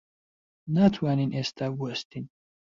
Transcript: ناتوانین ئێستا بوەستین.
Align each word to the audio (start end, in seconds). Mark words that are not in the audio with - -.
ناتوانین 0.75 1.31
ئێستا 1.35 1.67
بوەستین. 1.77 2.25